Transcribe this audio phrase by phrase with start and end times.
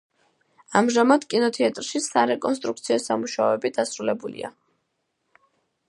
[0.79, 4.55] ამჟამად კინოთეატრში სარეკონსტრუქციო სამუშაოები დასრულებულია.